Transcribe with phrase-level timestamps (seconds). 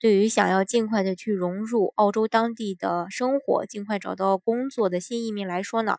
[0.00, 5.98] 对于想要尽快的去融入澳洲当地的生活，尽快找到工作的新移民来说呢，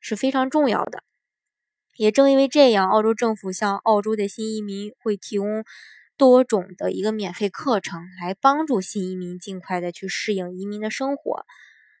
[0.00, 1.04] 是非常重要的。
[1.98, 5.64] 也正因为这样，澳洲政府向澳洲的新移民会提供
[6.16, 11.44] 多种的一个免费课程，来帮助新移民尽快的去适应移民的生活。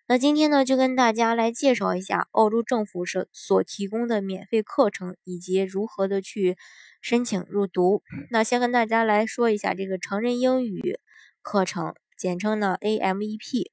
[0.08, 6.56] 那今天呢，就跟大家来介绍一下澳洲政府是所提供的免费课程，以及如何的去
[7.02, 8.02] 申请入读。
[8.30, 10.98] 那先跟大家来说一下这个成人英语。
[11.42, 13.70] 课程简称呢 AMEP，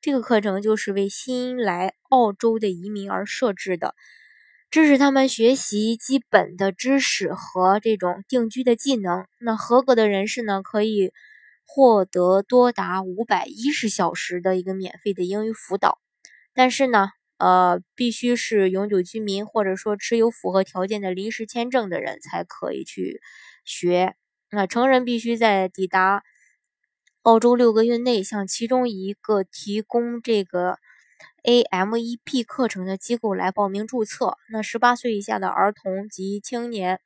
[0.00, 3.94] 这个课程就是为新来澳洲的移民而设置的，
[4.70, 9.26] 支持他们学习基本的知识和这种定居的技能。
[9.38, 11.12] 那合格的人士呢，可以
[11.64, 16.00] 获得多达五百一十小时的一个免费的英语辅导。
[16.52, 23.20] 但是呢，呃，必须是永久居民或者说持有符合条件的临时签证的人才可以去
[23.64, 24.16] 学。
[24.50, 26.24] 那成人必须在抵达。
[27.22, 30.78] 澳洲六个月内向其中一个提供这个
[31.44, 34.36] AMEP 课程的机构来报名注册。
[34.50, 36.98] 那十八岁以下的儿童及青年，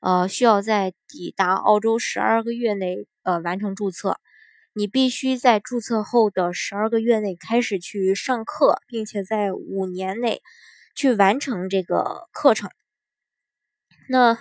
[0.00, 4.18] 呃，需要在抵达澳洲十二个月内，呃，完成注册。
[4.74, 10.42] 你必须在注册后的十二个月内开始去上课，并且在五年内
[10.94, 12.70] 去完成这个课程。
[14.10, 14.38] 那。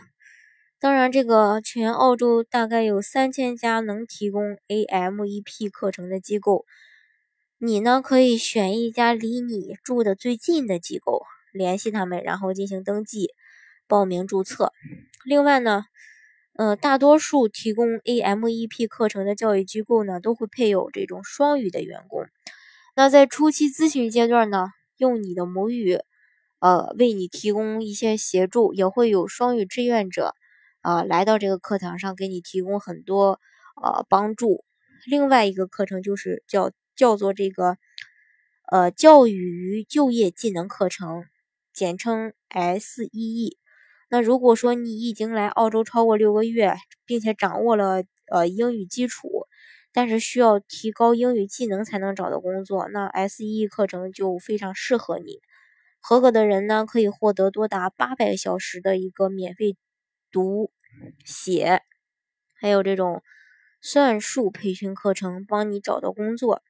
[0.79, 6.65] 当然，这个全澳洲大概有三千家能提供 AMEP 课程的机构，
[7.57, 13.31] 你呢可以选一家离你住的最近的机构，联系他们，然后进行登记、
[13.87, 14.71] 报名、注册。
[15.25, 15.85] 另外呢，
[16.53, 22.27] 呃，大多数提供 AMEP 课程的教育机构呢，都会配有这种双语的员工。
[22.95, 25.97] 那在初期咨询阶段呢，用你的母语，
[26.59, 30.35] 呃，为你提供一些协助，也会有双语志愿者。
[30.81, 33.39] 啊，来到这个课堂上，给你提供很多
[33.81, 34.63] 呃帮助。
[35.05, 37.77] 另外一个课程就是叫叫做这个
[38.71, 41.23] 呃教育与就业技能课程，
[41.73, 43.57] 简称 SEE。
[44.09, 49.47] 那如果说你已经来澳洲超过六个月，并且掌握了呃英语基础，
[49.91, 55.41] 但是需要提高英语技能才能找到工作，那 SEE 课程就非常适合你。
[55.99, 59.75] 合格的人呢，可以获得多达八百小时的一个免费
[60.31, 60.71] 读。
[61.23, 61.83] 写，
[62.55, 63.21] 还有这种
[63.81, 66.63] 算术培训课程，帮你找到工作。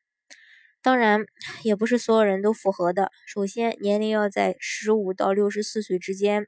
[0.81, 1.25] 当然，
[1.63, 3.11] 也不是所有人都符合的。
[3.25, 6.47] 首先，年龄要在十五到六十四岁之间，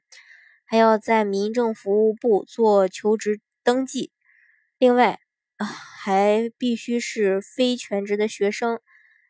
[0.64, 4.12] 还要在民政服务部做求职登记。
[4.78, 5.20] 另外，
[5.58, 8.80] 还必须是非全职的学生。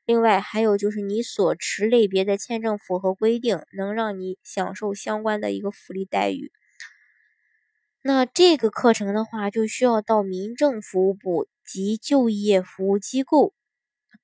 [0.04, 6.50] 另外，还有就是你所持类别的签证符合规定，能让你享受相关的一个福利待遇。
[8.02, 13.52] 那这个课程的话，就需要到民政服务部及就业服务机构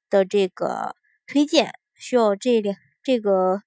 [0.09, 3.61] 的这个推荐，需要这两这个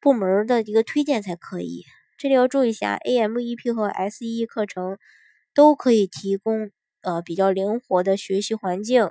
[0.00, 1.84] 部门的一个推荐才可以。
[2.18, 4.98] 这里要注意一下，AMEP 和 SE 课程
[5.54, 9.10] 都可以提供呃比较灵活的学习环境，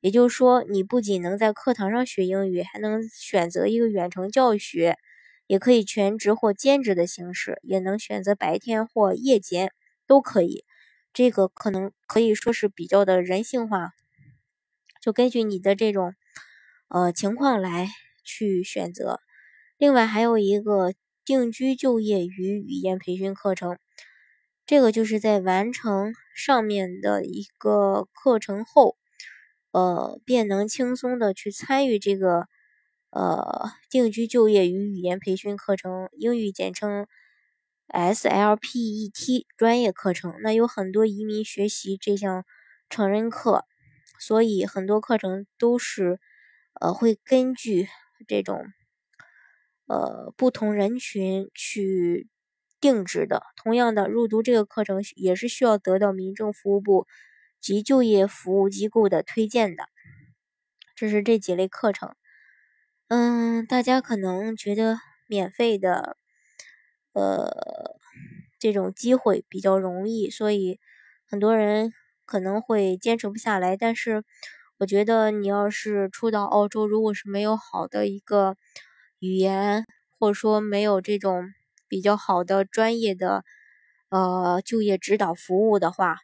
[0.00, 4.96] 也就是说，你不仅能在课堂上学英语，还能选择一个远程教学。
[5.46, 9.72] 也可以全职或兼职的形式，也能选择白天或夜间，
[10.06, 10.64] 都可以。
[11.12, 13.92] 这个可能可以说是比较的人性化，
[15.00, 16.14] 就根据你的这种
[16.88, 17.88] 呃情况来
[18.24, 19.20] 去选择。
[19.78, 20.92] 另外还有一个
[21.24, 23.78] 定居就业与语言培训课程，
[24.66, 28.96] 这个就是在完成上面的一个课程后，
[29.70, 32.46] 呃，便能轻松的去参与这个。
[33.10, 37.06] 呃，定居就业与语言培训课程，英语简称
[37.88, 40.34] SLPET 专业课程。
[40.42, 42.44] 那有很多移民学习这项
[42.90, 43.64] 成人课，
[44.18, 46.20] 所以很多课程都是
[46.80, 47.88] 呃会根据
[48.26, 48.66] 这种
[49.86, 52.28] 呃不同人群去
[52.80, 53.42] 定制的。
[53.56, 57.06] 同样的，入读这个课程也是需要得到民政服务部
[57.60, 59.84] 及就业服务机构的推荐的。
[60.94, 62.14] 这是这几类课程。
[63.10, 64.98] 嗯，大家可能觉得
[65.28, 66.16] 免费的，
[67.12, 67.48] 呃，
[68.58, 70.80] 这种机会比较容易，所以
[71.24, 71.92] 很多人
[72.24, 73.76] 可能会坚持不下来。
[73.76, 74.24] 但是
[74.78, 78.56] 我觉得你要是初到澳洲，如果是没有好的一个
[79.20, 79.86] 语言，
[80.18, 81.44] 或者说没有这种
[81.86, 83.44] 比较好的专业的
[84.08, 86.16] 呃就业指导服务的话，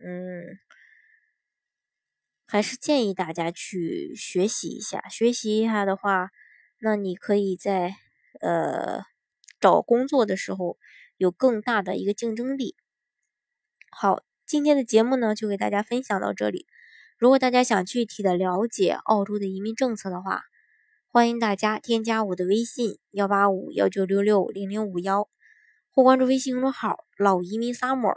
[0.00, 0.44] 嗯，
[2.52, 5.08] 还是建议大家去学习一下。
[5.08, 6.30] 学习一下的话，
[6.80, 7.94] 那你可以在
[8.40, 9.04] 呃
[9.60, 10.76] 找工作的时候
[11.16, 12.74] 有更大的一个竞争力。
[13.92, 16.66] 好，今天的节目呢就给大家分享到这里。
[17.18, 20.42] 如果大家想具体的了解澳洲的移民政策的话，
[21.06, 25.28] 欢迎大家添加我的微信幺八五幺九六六零零五幺，
[25.92, 28.16] 或关注微信公众号“老移民 summer”，